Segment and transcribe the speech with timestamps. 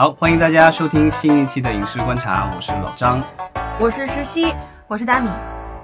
[0.00, 3.22] 好，欢迎大家收听新一期的影视观察，我是老张。
[3.78, 4.46] 我是石溪，
[4.88, 5.28] 我是大米。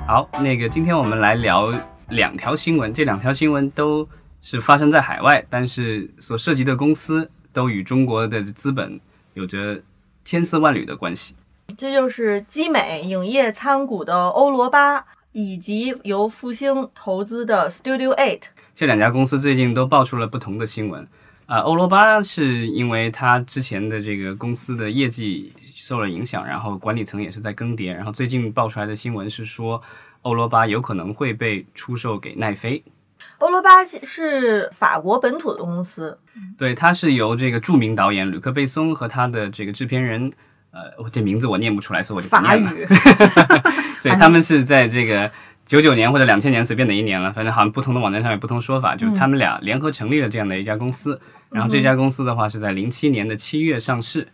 [0.07, 1.71] 好，那个今天我们来聊
[2.09, 4.09] 两条新闻，这两条新闻都
[4.41, 8.99] 是发生在海外，但是所涉及的公司都与中国的资本
[9.35, 9.83] 有着
[10.25, 11.37] 千丝万缕的关系。
[11.77, 18.45] 这就是基美影业参股的欧罗巴，以及由复兴投资的 Studio Eight。
[18.75, 21.07] 这两家公司最近都爆出了不同的新闻。
[21.47, 29.81] 啊，欧罗巴是因为它之前的这个公司的业绩受了影响，然后管理层也是在更迭，然后最近爆出来的新闻是说，
[30.23, 32.83] 欧罗巴有可能会被出售给奈飞。
[33.39, 36.19] 欧罗巴是法国本土的公司，
[36.59, 40.33] 对，它是由这个著名导演吕克贝松和他的这个制片人，
[40.73, 42.57] 呃，这名字我念不出来，所以我就不法。
[42.57, 42.87] 语。
[44.03, 45.31] 对，他们是在这个
[45.67, 51.21] 九九年或者两千年，随便哪一年了，反正好像不同的网站上有不同说法，就是他们俩联合成立了这样的一家公司。
[51.51, 54.29] 然后这家公司的话是在零七年的七月上市，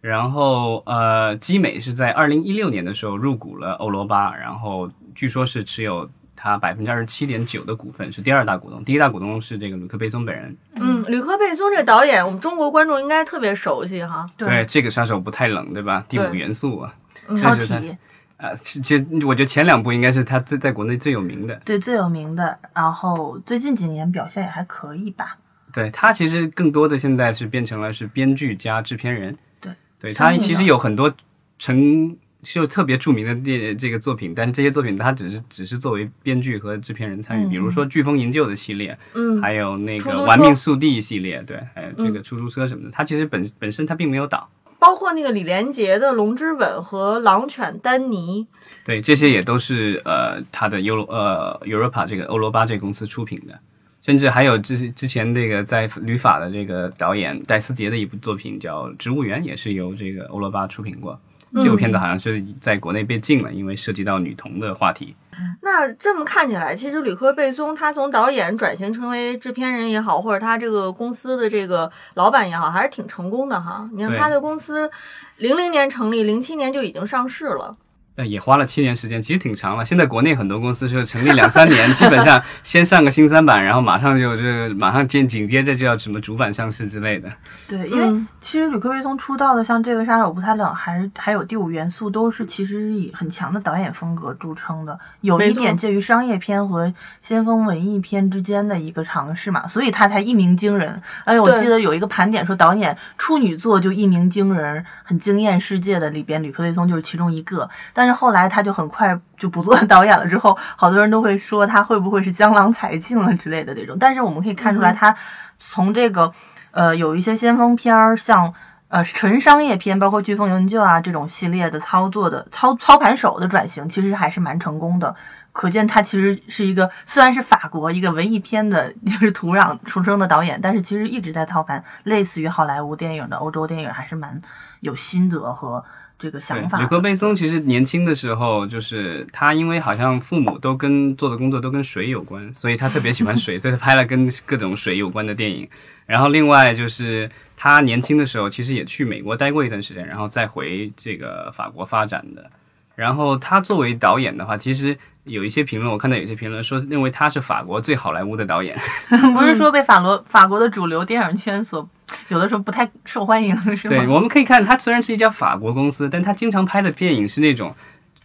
[0.00, 10.56] 然后呃，基美是在二零一六年的时候入股了欧罗巴，然后据说是持有它百分之二十七点九的股份，是第二大股东，第一大股东是这个吕克贝松本人。
[10.74, 14.26] 嗯，吕克贝松这个导演，我们中国观众应该特别熟悉哈。
[14.36, 16.04] 对，这个杀手不太冷，对吧？
[16.08, 16.94] 第五元素啊，
[17.28, 17.96] 这是
[18.36, 21.54] 啊，其其实我觉得前两部应该是他最在国内最有名的。
[21.64, 25.38] 对最有名的，然后最近几年表现也还可以吧。
[25.72, 29.36] 对他其实更多的现在是变成了是编剧加制片人。
[29.60, 31.12] 对，对他其实有很多
[31.58, 44.48] 成就特别著名的电这个作品，但是这些作品他只是只是作为编剧和制片人参与，嗯比如说《飓风营救》的系列，嗯，还有那个玩命速递》系列，对，还有这嗯个出租车什么的，他其实本本身他并没有导。
[44.86, 48.46] 包括那个李连杰的《龙之吻》和《狼犬丹尼
[48.84, 53.58] 对，这些也都是呃他的优呃 Europa 这个欧罗巴这个公司出品的，
[54.00, 61.18] 甚至还有之之前这个在旅法的这个导演戴思杰的一部作品叫《植物园》，也是由这个欧罗巴出品过。
[61.52, 65.16] 这部片子好像是在国内被禁了，因为涉及到女童的话题。》。
[65.62, 73.88] 那这么看起来，其实吕克贝松他从导演转型成为制片人也好，或者他这个公司的这个老板也好，还是挺成功的哈。
[73.92, 74.90] 你看他的公司，
[75.36, 77.76] 零零年成立，零七年就已经上市了。
[78.16, 79.84] 但也花了七年时间，其实挺长了。
[79.84, 87.30] 现在国内很多公司是成立两三年， 基本上先上个新三板，然后马上就这马上接紧接着就要什么主板上市之类的。
[87.68, 101.02] 对，因为嗯其实吕克威松出道的，像这个《杀手不太冷》，还还有《第五元素》，都是其实以很强的导演风格著称的，有一点介于商业片和先锋文艺片之间的一个尝试嘛，所以他才一鸣惊人。
[101.24, 107.68] 而且我记得有一个盘点说，导演处女作就一鸣惊人，很惊艳世界的里边，吕克威松就是其中一个。
[107.92, 113.96] 但是后来他就很快就不做导演了，之后好多人都会说他会不会是江郎才尽了之类的这种。
[113.98, 115.16] 但是我们可以看出来，嗯他
[115.58, 116.32] 从这个
[116.70, 118.52] 呃有一些先锋片儿，像
[118.88, 125.14] 呃纯商业片，包括《飓风营救》啊这种系列的操作的操操盘手的转型，其实还是蛮成功的。
[125.52, 134.42] 可见他其实是一个虽然是法国一个文艺片的就是土壤出生的导演，但是其实一直在操盘类似于好莱坞电影的欧洲电影，还是蛮
[134.80, 135.82] 有心得和
[136.18, 136.80] 这个想法。
[136.80, 145.68] 吕克贝松其实年轻的时候，就是他因为好像父母都跟做的工作都跟水有关，所以他特别喜欢水，所以他拍了跟各种水有关的电影。
[146.06, 152.50] 然后另外就是他年轻的时候其实也去美国待过一段时间，然后再回这个法国发展的。
[152.94, 158.74] 然后他作为导演的话，其实有一些评论，我看到有些评论说认为他是法国最好莱坞的导演。
[159.34, 161.86] 不是说被法罗法国的主流电影圈所
[162.28, 163.96] 有的时候不太受欢迎，是吗？
[163.96, 167.74] 对，我们可以看，它虽然是一家法国公司，但它经常拍的电影是那种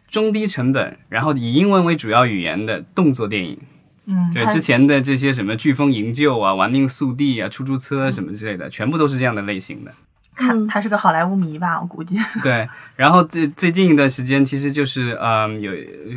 [0.07, 3.57] 中低成本，然后以英文为主要语言的动作电影。
[4.05, 9.91] 嗯，对，之前的这些什么《飓风营救》啊、《玩命速递》啊、出租车什么之类的，全部都是这样的类型的。
[10.35, 12.17] 看他是个好莱坞迷吧，我估计。
[12.41, 15.71] 对，然后最最近一段时间，其实就是嗯，有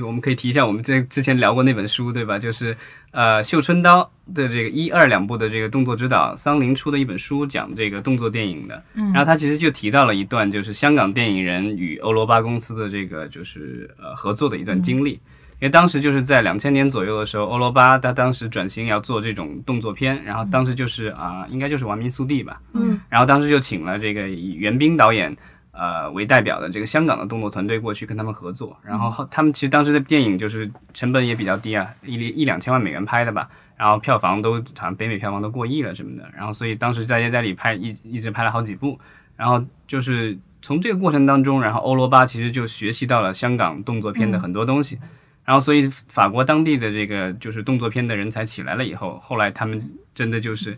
[0.06, 2.38] 我们可以提一下我们这之前聊过那本书，对吧？
[2.38, 2.76] 就是
[3.10, 8.82] 呃，绣春刀的这个一二两部的这个动作指导，桑林出的一本书，讲这个动作电影的。
[8.94, 15.20] 嗯然后他其实就提到了一段，就是香港电影人与欧罗巴公司的这个就是呃合作的一段经历。
[15.64, 25.34] 因为当时就是在两千年左右的时候，欧罗巴他当时转型要做这种动作片，然后当时就是啊、应该就是《玩命速递》吧，嗯，然后当时就请了这个以袁冰导演
[25.72, 39.00] 呃为代表的这个香港的动作团队过去跟他们合作，然后后他们其实当时的电影就是成本也比较低啊，一一两千万美元拍的吧，然后票房都好像北美票房都过亿了什么的，然后所以当时在在里拍一一直拍了好几部，
[39.34, 44.98] 然后就是从这个过程当中，然后欧罗巴其实就学习到了香港动作片的很多东西。
[45.44, 50.76] 然后，所以法国当地的这个就是动作片的人才起来了以后，后来他们真的就是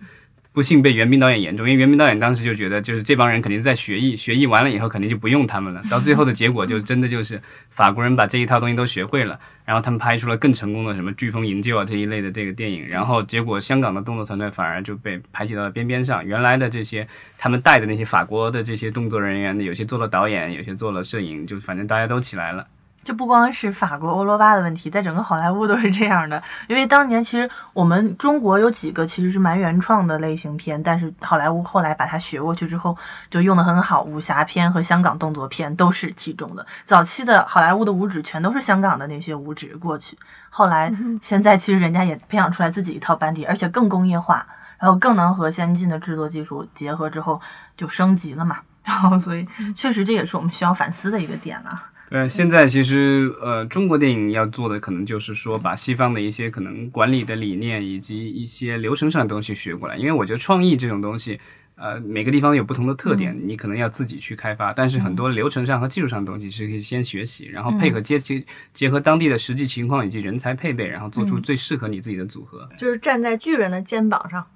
[0.53, 5.83] 不幸被袁冰导演言中，因为袁冰导演当时就觉得，就是这帮人肯定在学艺，学艺完了以后肯定就不用他们了。
[5.91, 7.41] 到最后的结果就真的就是
[7.71, 16.27] 法国人把这一套东西都学会了，然后他们拍出了更成功的什么《飓风营救》啊这一类的这个电影，然后结果香港的动作团队反而就被排挤到了边边上。
[16.27, 22.67] 原来的这些他们带的那些法国的这些动作人员，有些做了导演，有些做了摄影，就反正大家都起来了。
[23.07, 26.43] 这不光是法国欧罗巴的问题，在整个好莱坞都是这样的。
[26.67, 32.99] 因为当年其实我们中国有几个其实是蛮原创的类型片，但是好莱坞后来把它学过去之后，
[33.31, 34.03] 就用的很好。
[34.03, 36.67] 武侠片和香港动作片都是其中的。
[36.85, 40.19] 早期的好莱坞的武指全都是香港的那些武指过去，
[40.51, 40.93] 后来
[41.23, 44.45] 现在其实人家也培养出来自己一套班底，而且更工业化，
[44.81, 47.41] 然后更能和先进的制作技术结合之后
[47.77, 48.59] 就升级了嘛。
[48.83, 51.81] 然后所以确实这也是我们需要反思的一个点了。
[52.09, 59.97] 对，现在其实呃，中国电影要做的可能就是说，把西方的一些可能管理的理念以及一些流程上的东西学过来。
[59.97, 61.41] 因为我觉得创意这种东西，
[61.75, 64.73] 呃，每个地方有不同的特点，你可能要自己去开发。
[64.73, 72.69] 但是很多流程上和技术上的东西是可以先学习，然后配合结结结合当地的实际情况以及人才配备，然后做出最适合你自己的组合。
[72.77, 74.47] 就是站在巨人的肩膀上。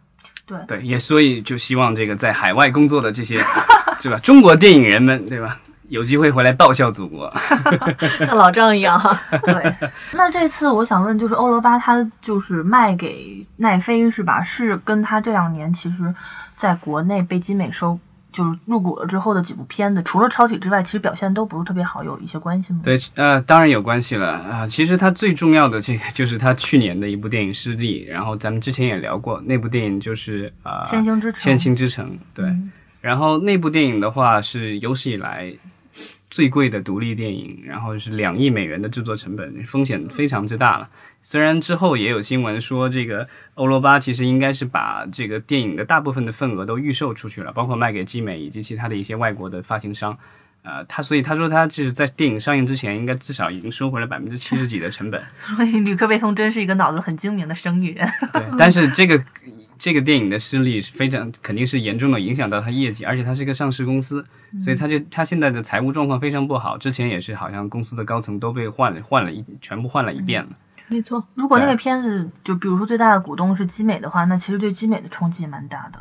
[0.47, 3.41] 对对，也所以就希望这个在海外工作的这些，
[3.99, 4.17] 是吧？
[4.19, 5.61] 中国电影人们，对吧？
[5.91, 7.31] 有机会回来报效祖国，
[8.25, 8.99] 像老张一样。
[9.43, 9.75] 对，
[10.13, 14.43] 那这次我想问，就是欧罗巴它就是卖给奈飞是吧？
[14.43, 16.15] 是跟他这两年其实
[16.57, 17.99] 在国内被金美收，
[18.33, 22.81] 就是入股了之后的几部片子，除了超体之外，其实表现都不是特别好，有一些关系吗？
[22.85, 24.67] 对，呃，当然有关系了啊。
[24.69, 31.41] 其实它最重要的这个就是他去年的一部电影失利，然后咱们之前也聊过，那部电影就是啊，《千星之城》。
[31.43, 32.47] 千星之城，对。
[33.01, 35.53] 然后那部电影的话是有史以来。
[36.31, 40.89] 最贵的独立电影，然后是两亿美元的制作成本，风险非常之大了。
[41.23, 50.17] 虽然之后也有新闻说，这个欧罗巴其实应该是把这个电影的大部分的份额都预售出去了，包括卖给集美以及其他的一些外国的发行商。
[50.63, 55.21] 呃，他所以他说他就是在电影上映之前，应该至少已经收回了百分之七十几的成本。
[55.57, 58.09] 所以吕克贝松真是一个脑子很精明的生意人。
[58.33, 59.23] 对，但是这个。
[59.81, 64.23] 这个电影的失利是非常肯定是严重的影响到它业绩，而且它是一个上市公司，
[64.61, 66.77] 所以它就它现在的财务状况非常不好。
[66.77, 70.51] 之前也是好像公司的高层都被换了换了一全部换了一遍了。
[70.89, 75.99] 没错，如果那个片子就比如说最大的股东是基美的话，那其实对基美的冲击也蛮大的。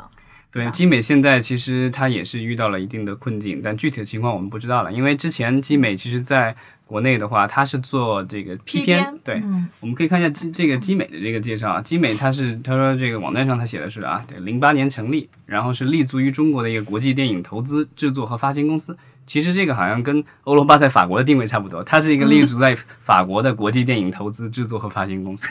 [0.52, 6.56] 对，基美现在其实它也是遇到了一定的困境，但具体的情况我们不知道了，因为之前基美其实在。
[6.90, 9.40] 国内的话，它是做这个 P 片，对，
[9.78, 11.80] 我们可以看一下这这个基美的这个介绍啊。
[11.80, 18.98] 基美它是他说这个网站上他写的是啊，对，零八年成立，然后是立足于中国的一个国际电影投资、制作和发行公司。
[19.30, 22.74] 其实这个好像跟欧罗巴在法国的定位差不多，它是一个立足在
[23.04, 25.46] 法国的国际电影投资、制作和发行公司。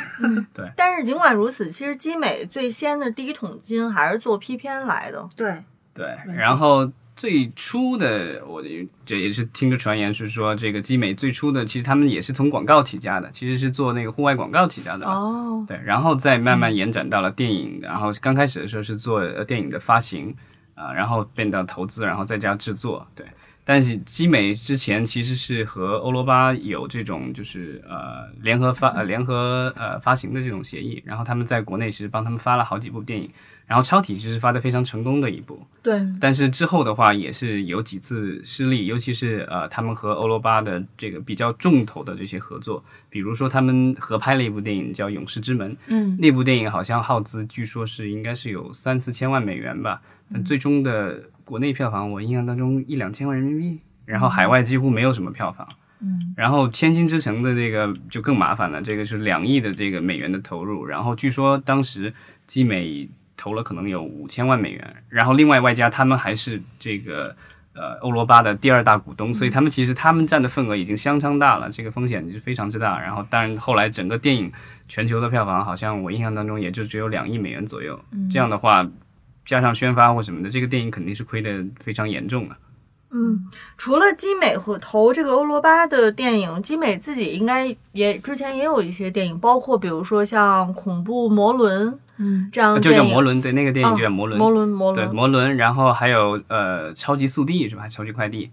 [0.53, 0.69] 对。
[0.75, 5.29] 但是尽管如此，其实基美最先的第一桶金还是做 P 片来的。
[5.33, 6.05] 对对，
[6.35, 6.91] 然后。
[7.15, 8.63] 最初的，我
[9.05, 15.05] 这也是听着传言是说，这个基美最初的其实他们也是从广告起家的，其实是做那个户外广告起家的。
[15.05, 20.33] 哦，对，然后再慢慢延展到了电影，然后刚开始的时候是做电影的发行，
[20.75, 23.05] 啊，然后变到投资，然后再加制作。
[23.13, 23.25] 对，
[23.69, 33.29] 但是基美之前其实是和欧罗巴有这种就是呃联合发呃联合呃发行的这种协议，然后他们在国内其实帮他们发了好几部电影。
[33.67, 50.01] 然后超体其实发的非常成功的一部，对，但是之后的话也是有几次失利，尤其是呃他们和欧罗巴的这个比较重头的这些合作，比如说他们合拍了一部电影叫《勇士之门》，嗯，那部电影好像耗资据说是应该是有三四千万美元吧，
[50.33, 55.67] 但最终的国内票房我印象当中一两千万人民币，然后海外几乎没有什么票房，
[55.99, 62.13] 嗯，然后《千星之城》的这个就更麻烦了，这个是两亿的这个美元的投入，然后据说当时
[62.45, 63.09] 基美。
[63.41, 67.33] 投了可能有五千万美元，然后另外外加他们还是这个
[67.71, 72.99] 呃欧罗巴的第二大股东，所以他们其实他们占的份额已经相当大了，这个风险是非常之大。
[72.99, 74.51] 然后当然后来整个电影
[74.89, 77.97] 全球的票房好像我印象当中也就只有两亿美元左右，
[78.29, 78.85] 这样的话
[79.49, 82.55] 加上宣发或什么的，这个电影肯定是亏得非常严重的。
[83.09, 95.57] 嗯，除了基美和投这个欧罗巴的电影，基美自己应该也之前也有一些电影，包括比如说像恐怖魔轮，嗯，这样就叫魔轮，对，那个电影就叫魔轮，魔轮，魔轮，对，魔轮。
[95.57, 97.89] 然后还有呃，超级速递是吧？
[97.89, 98.51] 超级快递，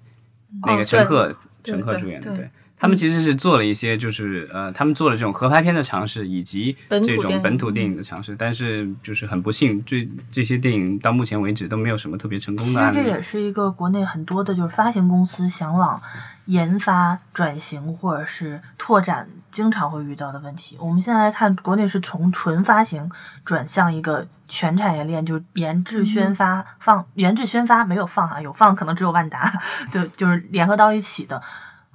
[0.62, 12.98] 那个陈赫，陈赫主演的，对，他们其实是做了一些，就是呃，他们做了这种合拍片的尝试，以及这种本土电影的尝试，但是就是很不幸，这这些电影到目前为止都没有什么特别成功的案例。
[12.98, 16.00] 实这也是一个国内很多的，就是发行公司想往
[16.44, 20.76] 研发、转型或者是拓展，经常会遇到的问题。
[20.78, 23.10] 我们现在来看，国内是从纯发行
[23.44, 29.50] 转向一个全产业链，就是研制、宣发、放研制、宣发没有放啊，有放可能只有万达，
[29.90, 31.42] 就就是联合到一起的。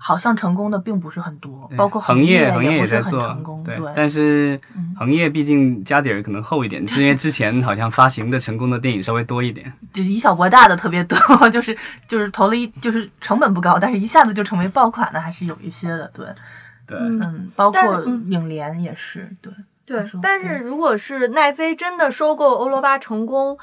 [0.03, 9.71] 好像成功的并不是很多，包括恒业恒业也在做成功，对对，但是嗯恒业毕竟家底儿可能厚一点，是因为之前好像发行的成功的电影稍微多一点。
[9.93, 11.17] 就是以小博大的特别多，
[11.51, 11.77] 就是
[12.07, 16.25] 就是投了一就是成本不高，但是一下子就成为爆款的还是有一些的，对，
[16.87, 17.79] 对，嗯嗯，包括
[18.29, 19.53] 影联也是，对，
[19.85, 23.57] 对，但是如果是奈飞真的收购欧罗巴成功，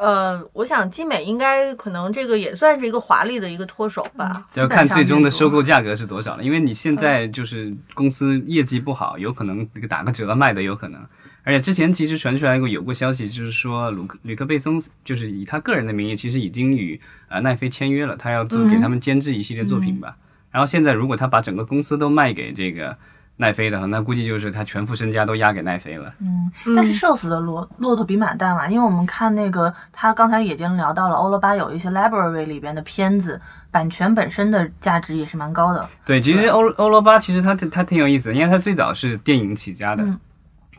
[0.00, 4.48] 呃，我想精美应该可能这个也算是一个华丽的一个脱手吧。
[4.54, 6.42] 要看最终的收购价格是多少了。
[6.42, 10.98] 因为你现在就是公司业绩不好，有可能这个打个折卖的有可能。
[11.42, 20.16] 而且之前其实传出来过有过消息，就是说鲁克吕克贝松就是以他个人的名义，其实已经与呃奈飞签约了，他要做给他们监制一系列作品吧。
[20.50, 22.96] 然后现在如果他把整个公司都卖给这个
[23.40, 26.12] 奈飞的话，那估计就是他全副身家都押给奈飞了。
[26.20, 40.20] 嗯，嗯但是瘦死的骆骆驼比马大嘛，因为我们看那个他刚才已经聊到了欧罗巴有一些 library 里边的片子，版权本身的价值也是蛮高的，对，其实欧欧罗巴其实它它挺有意思的，因为它最早是电影起家的，嗯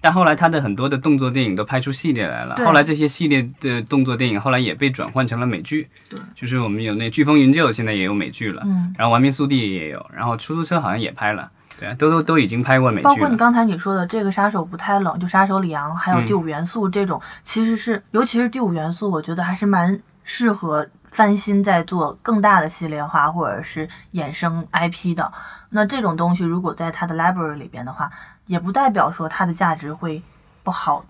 [0.03, 2.55] 但后来它的很多的动作电影都拍出系列来了。
[2.65, 8.91] 后来这些系列的动作电影后来也被转换成了美剧，对，就是我们有那《飓风营救》现在也有美剧了，嗯。
[8.97, 11.51] 然后《玩命速递》也有，然后《出租车》好像也拍了，
[11.81, 13.09] 对啊，都都都已经拍过美剧了。
[13.09, 25.33] 包括你刚才你说的这个杀手不太冷，就杀手里昂，还有嗯第五元素这种，其实是尤其是第五元素，我觉得还是蛮适合翻新再做更大的系列化或者是衍生 IP 的。
[25.71, 28.11] 那这种东西如果在它的 library 里边的话，
[28.45, 30.21] 也不代表说它的价值会
[30.61, 31.03] 不好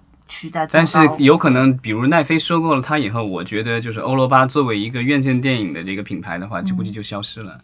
[0.71, 7.59] 但是有可能，比如奈飞收购了它以后，我觉得就是欧罗巴作为一个院线电影的这个品牌的话，就估计就消失了。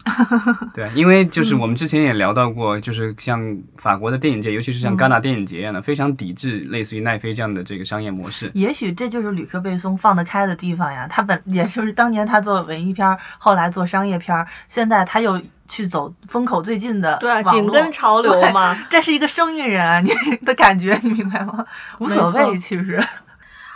[0.73, 8.51] 对，因为就是我们之前也聊到过，就是像法国的电影界，尤其是像戛纳电影节一样的，非常抵制类似于奈飞这样的这个商业模式。
[8.53, 11.07] 也许这就是吕克贝松放得开的地方呀。
[11.09, 18.77] 他本也就是当年他做文艺片儿，后来做商业片儿，现在他又去走风口最近的对啊，紧跟潮流嘛。
[18.89, 20.11] 这是一个生意人啊， 你
[20.45, 21.65] 的感觉， 你明白吗？
[21.99, 23.03] 无所谓，其实。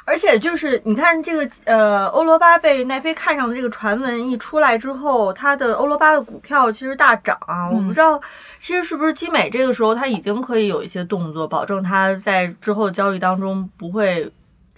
[0.03, 8.19] 而且就是你看这个呃，欧罗巴被奈飞看上的这个传闻一出来之后，它的欧罗巴的股票其实大涨、啊我不知道，
[8.59, 14.29] 其实是不是基美这个时候它已经可以有一些动作，保证它在之后交易当中不会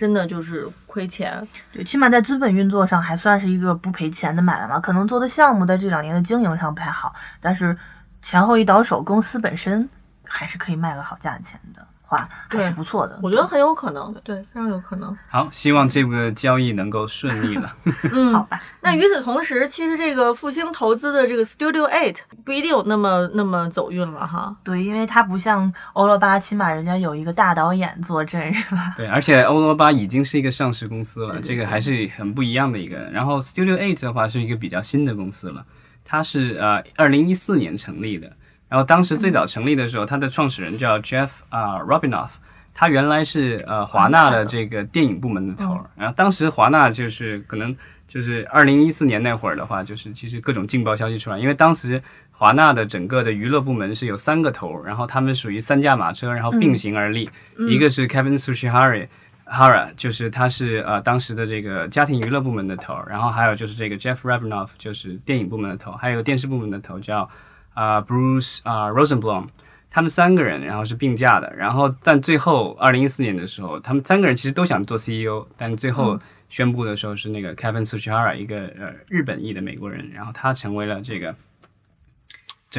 [0.03, 1.47] 真的就是亏钱。
[1.71, 4.77] 对，起码在资本运作上还算是一个不赔钱的买卖嘛。
[4.77, 7.77] 可能做的项目在这两年的经营上不太好，但是
[8.21, 9.87] 前后一倒手，公司本身
[10.25, 12.17] 还是可以卖个好价钱的话，
[12.49, 13.17] 还对是不错的。
[13.21, 15.17] 我觉得很有可能，对，非常有可能。
[15.29, 17.75] 好，希望这个交易能够顺利了。
[18.13, 18.61] 嗯，好吧。
[18.81, 24.55] 那与此同时，其实这个复兴投资的这个 Studio Eight 不一定有那么那么走运了哈。
[24.63, 28.93] 对，因为它不像欧罗巴，起码人家有一个大导演坐镇，是吧？
[28.95, 32.97] 对，而且欧罗巴已经是一个上市公司了，对对这个还是很不一样的一个。
[33.11, 35.65] 然后 Studio Eight 的话是一个比较新的公司了，
[36.05, 38.31] 它是呃二零一四年成立的。
[38.73, 42.29] 然后当时最早成立的时候，它的创始人叫 Jeff 啊、Robinoff，
[42.73, 45.85] 他原来是呃华纳的这个电影部门的头儿。
[45.95, 47.77] 然后当时华纳就是可能
[48.07, 52.01] 就是二零一四年那会儿的话，就是其实各种劲爆消息出来，因为当时
[52.31, 57.29] 华纳的整个的娱乐部门是有三个头儿，然后他们属于三驾马车，然后并行而立，
[57.69, 59.07] 一个是 Kevin Sushihara。
[59.45, 67.29] Hara 就是他是呃当时的这个家庭娱乐部门的头儿，然后还有就是这个 Jeff Rabinoff 就是电影部门的头，还有电视部门的头叫
[67.73, 69.47] 啊、Bruce 啊、Rosenblum，
[69.89, 76.17] 他们三个人然后是并驾的，然后但最后二零一四年的时候，他们三个人其实都想做 CEO，但最后
[76.49, 81.35] 宣布的时候是那个 Kevin Suchihara 一个呃日本裔的美国人，然后他成为了这个。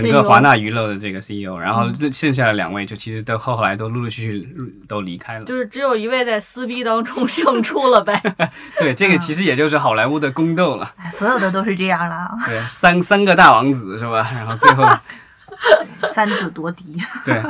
[0.02, 5.44] 整个华纳娱乐的这个 CEO，然后剩下的两位就其实都后来都陆陆续续都离开了。
[5.44, 8.20] 就是只有一位在撕逼当中 胜出了呗。
[8.76, 10.92] 对，这个其实也就是好莱坞的宫斗了。
[10.96, 14.28] 哎，所有的都是这样啦， 对，三三个大王子是吧？
[14.34, 14.84] 然后最后
[16.12, 17.00] 三子夺嫡。
[17.24, 17.40] 对，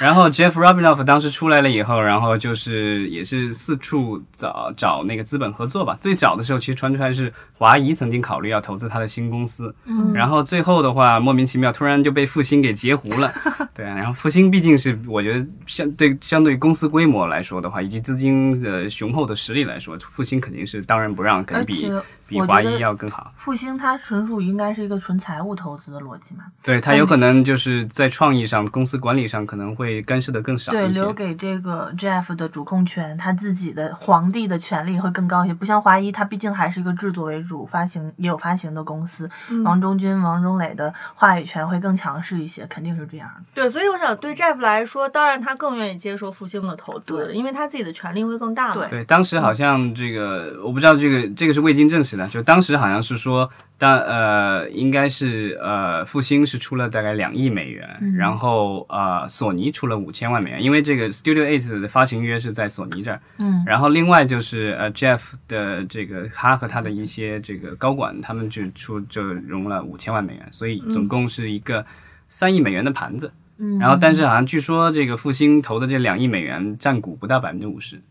[0.00, 5.96] 然后 Jeff Robinoff 当时出来了以后，然后就是也是四处找找那个资本合作吧。
[6.00, 13.32] 最早的时候，其实传出来是华谊曾经考虑要投资他的新公司，嗯然后最后的话莫名其妙突然就被复兴给截胡了。
[13.74, 23.32] 对啊，然后复兴毕竟是我觉得相对相对于公司规模来说的话，以及资金的雄厚的实力来说，复兴肯定是当仁不让，肯定比且比华谊要更好。
[23.36, 35.54] 复兴它纯属应该是一个纯财务投资的逻辑嘛，对它有可能就是在创意上、公司管理上可能会干涉的更少对，留给这个 Jeff 的主控权，他自己的皇帝的权力会更高一些。
[35.54, 39.28] 不像华谊，它毕竟还是一个制作为主、发行也有发行的公司。
[39.50, 43.42] 嗯王中军、王中磊的话语权会更强势一些，肯定是这样的。
[43.54, 48.86] 对，所以我想对 Jeff 来说，当然他更愿意接受复兴的投资，因为他自己的权利会更大嘛。
[48.88, 71.84] 对对，当时好像这个我不知道这个这个是未经证实的，就当时好像是说，当呃应该是呃复兴是出了大概两亿美元，嗯然后呃索尼出了五千万美元，因为这个 Studio Eight 的发行约是在索尼这儿，嗯，然后另外就是呃 Jeff 的这个他和他的一些这个高管，他们就出就融了五千万美元，所以总共是一个
[72.28, 73.32] 三亿美元的盘子。
[73.56, 78.02] 嗯然后但是好像据说这个复兴投的这两亿美元占股不到百分之五十。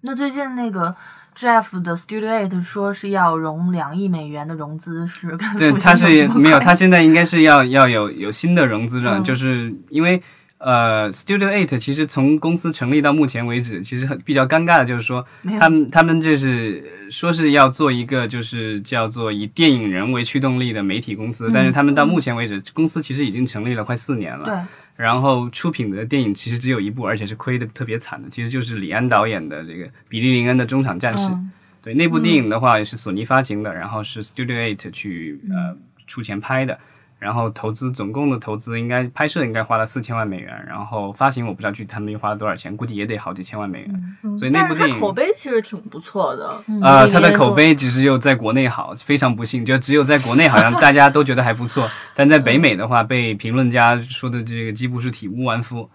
[0.00, 0.96] 那最近那个
[1.38, 10.22] Jeff 的 Studio Eight 说是要融两亿美元的融资，是跟对，他是没有，他现在应该是要要有有新的融资了，嗯就是因为
[10.58, 15.24] 呃，Studio Eight 其实从公司成立到目前为止，其实很比较尴尬的就是说，
[15.60, 24.54] 他们他们就是说是要做一个就是叫做以电影人为驱动力的媒体公司，但是他们到目前为止，公司其实已经成立了快四年了，对，
[24.96, 31.28] 然后出品的电影其实只有一部，而且是亏的特别惨的，其实就是李安导演的这个比利林恩的中场战士。
[31.28, 31.52] 嗯。
[31.82, 35.76] 对，那部电影的话也是索尼发行的，然后是 Studio Eight 去呃
[36.08, 36.76] 出钱拍的，
[37.18, 44.16] 然后投资总共的投资应该拍摄应该花了四千万美元，然后发行我不知道具体他们又花了多少钱，估计也得好几千万美元。
[44.22, 46.62] 嗯所以那部电影口碑其实挺不错的。
[46.82, 55.88] 呃，嗯它的口碑只是有在国内好，非常不幸，就只有在国内好像大家都觉得还不错， 但在北美的话，被评论家说的这个几乎是体无完肤。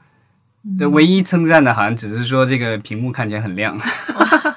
[0.78, 3.76] 对，唯一称赞的好像只是说这个屏幕看起来很亮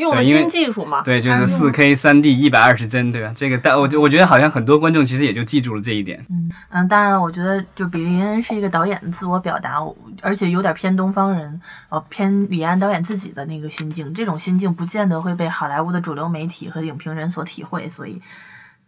[0.00, 1.02] 用了新技术嘛。
[1.02, 3.32] 对，就是四 K 三 D 一百二十帧，对吧？
[3.36, 6.24] 这个但我就我觉得好像很多观众其实也就记住了这一点。
[6.28, 9.78] 嗯嗯，当然，我觉得就比利林恩是一个导演的自我表达，
[10.22, 14.12] 而且有点偏东方人，呃，偏李安导演自己的那个心境。
[14.14, 18.20] 这种心境不见得会被好莱坞的主流媒体和影评人所体会，所以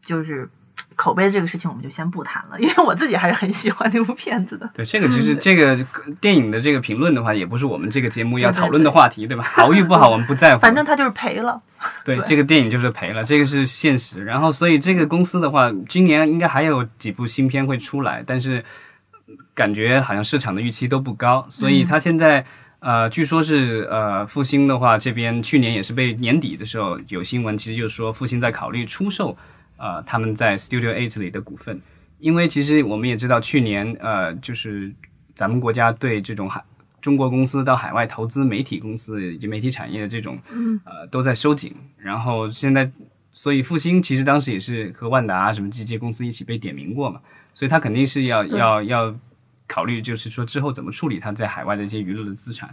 [0.05, 0.49] 就是
[0.97, 4.69] 口碑这个事情我们就先不谈了，因为我自己还是很喜欢那部片子的。
[4.75, 5.77] 对，这个其实这个
[6.21, 9.43] 电影的这个评论的话，也不是我们这个节目要讨论的话题，对吧？
[9.43, 11.61] 好与不好我们不在乎，反正他就是赔了。
[12.05, 14.25] 对对这个电影就是赔了，这个是现实。
[14.25, 18.65] 然后，所以这个公司的话，今年应该还有几部新片会出来，但是
[19.55, 22.45] 感觉好像市场的预期都不高，所以他现在。
[22.85, 29.37] 呃，据说是呃，复兴的话，这边去年也是被年底的时候有新闻，其实就是说复兴在考虑出售
[29.83, 31.81] 呃他们在 Studio Eight 里的股份，
[32.21, 34.95] 因为其实我们也知道，去年呃就是
[35.35, 36.63] 咱们国家对这种海
[37.01, 40.39] 中国公司到海外投资媒体公司以及媒体产业的这种
[40.85, 42.89] 呃都在收紧，然后现在
[43.33, 47.21] 所以复兴其实当时也是和万达啊什么这些公司一起被点名过嘛，
[47.53, 49.15] 所以他肯定是要要要
[49.67, 52.73] 考虑，就是说之后怎么处理他在海外的一些娱乐的资产。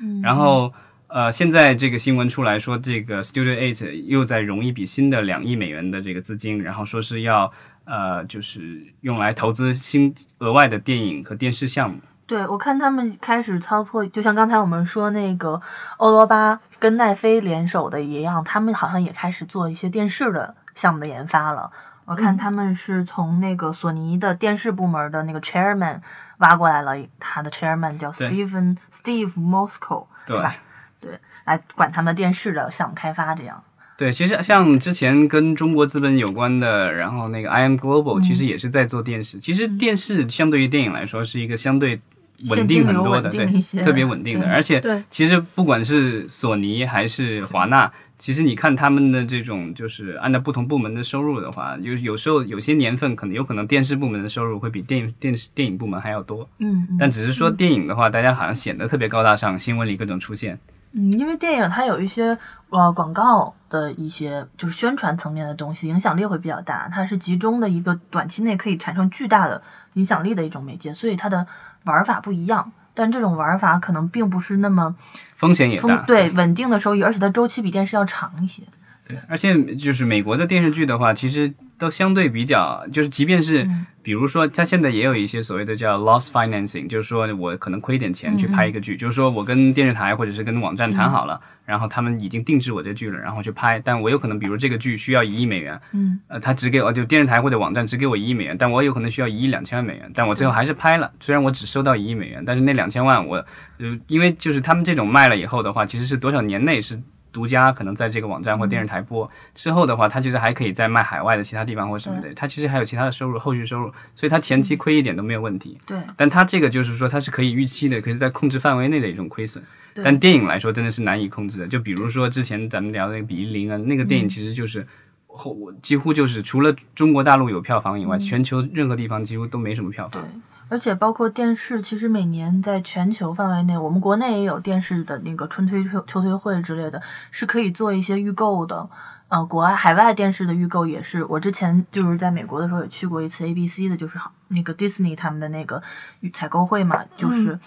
[0.00, 0.72] 嗯，然后
[1.08, 7.50] 呃，现在这个新闻出来说，这个 Studio Eight 又在融一笔新的两亿美元的这个资金，然后说是要
[7.84, 11.98] 呃，就是用来投资新额外的电影和电视项目。
[12.26, 15.58] 对，我看他们开始操作，就像刚才我们说那个
[15.96, 21.70] 欧罗巴跟奈飞联手的一样，他们好像也开始做一些电视的项目的研发了。
[22.04, 26.00] 我看他们是从那个索尼的电视部门的那个 chairman
[26.38, 30.54] 挖过来了，他的 chairman 叫 Steven Steve Moscow，对吧？
[31.00, 31.12] 对，
[31.44, 33.62] 来管他们电视的项目开发这样。
[33.96, 39.40] 对，其实像之前跟中国资本有关的，然后那个 I M Global 其实也是在做电视。
[39.40, 42.00] 其实电视相对于电影来说是一个相对
[42.48, 43.46] 稳定很多的，对，
[43.82, 44.48] 特别稳定的。
[44.48, 56.48] 而且对其实不管是索尼还是华纳，其实你看他们的这种就是按照不同部门的收入的话，有有时候有些年份可能有可能电视部门的收入会比电影电视电影部门还要多。
[56.58, 60.56] 嗯，嗯但只是说电影的话，大家好像显得特别高大上，新闻里各种出现。
[60.92, 62.38] 嗯，因为电影它有一些
[62.70, 66.88] 呃广告的一些就是宣传层面的东西，影响力会比较大。
[66.92, 69.62] 它是集中的一个短期内可以产生巨大的
[69.94, 71.46] 影响力的一种媒介，所以它的
[71.84, 72.72] 玩法不一样。
[72.94, 74.96] 但这种玩法可能并不是那么
[75.36, 78.64] 风险也大，风对稳定的收益，而且它周期比电视要长一些。
[79.06, 83.86] 对而且就是美国的电视剧的话，其实都相对比较，就是即便是嗯。
[84.00, 103.36] 比如说，他现在也有一些所谓的叫 loss financing，就是说我可能亏一点钱去拍一个剧，就是说我跟电视台或者是跟网站谈好了，然后他们已经定制我这剧了，然后去拍，但我有可能比如这个剧需要一亿美元，嗯，呃，他只给我就电视台或者网站只给我一亿美元，但我有可能需要一亿两千万美元，但我最后还是拍了，虽然我只收到一亿美元，但是那两千万我，
[103.76, 106.98] 呃，因为就是他们这种卖了以后的话，其实是多少年内是。
[107.32, 115.78] 独家可能在这个网站或电视台播、之后的话，它其实还可以再卖海外的其他地方或什么的，它其实还有其他的收入，后续收入，所以它前期亏一点都没有问题。
[115.86, 119.62] 对，但它这个就是说它是可以预期的，可以在控制范围内的一种亏损。
[119.94, 124.86] 对但电影来说真的是难以控制的，就比如说之前咱们聊的那个《比利林恩》，那个电影其实就是
[125.26, 138.88] 后我几乎就是除了中国大陆有票房以外，全球任何地方几乎都没什么票对房。，而且包括电视，其实每年在全球范围内，我们国内也有电视的那个春推秋秋推会之类的，是可以做一些预购的。
[139.28, 145.82] 呃，国外海外电视的预购也是，我之前就是在美国的时候也去过一次 ABC 的，就是那个 Disney 他们的那个
[146.20, 147.58] 预采购会嘛，就是。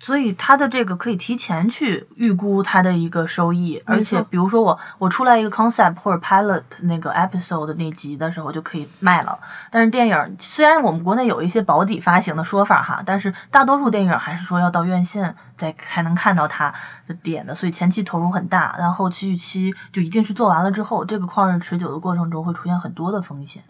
[0.00, 9.38] 所以它的这个可以提前去预估它的一个收益，而且比如说我我出来一个 concept 或者 pilot 那个 episode 的那集的时候就可以卖了。
[9.70, 16.72] 但是电影虽然我们国内有一些保底发行的说法哈，但是大多数电影还是说要到院线再才能看到它
[17.08, 23.62] 的点的，所以前期投入很大，然后后期预期就一定是做完了之后，这个旷日持久的过程中会出现很多的风险。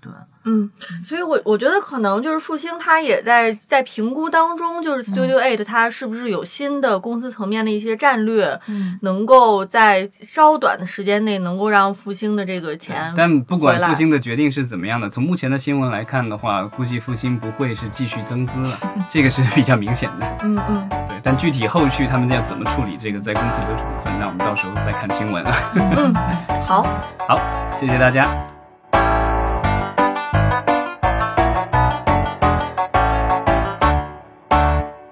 [0.00, 0.12] 对，
[0.44, 0.70] 嗯，
[1.02, 18.78] 所以我我觉得可能就是复兴，它也在在评估当中，就是 Studio Eight 它是不是有新的公司层面的一些战略，嗯，能够在稍短的时间内能够让复兴的这个钱但不管复兴的决定是怎么样的，从目前的新闻来看的话，估计复兴不会是继续增资了，
[19.10, 20.38] 这个是比较明显的。
[20.42, 25.52] 嗯嗯对，但具体后续他们要怎么处处理这个在公司里的处分那我们到时候再看新闻啊。
[25.74, 26.14] 嗯
[26.62, 26.86] 好。
[27.26, 27.40] 好
[27.74, 28.28] 谢谢大家。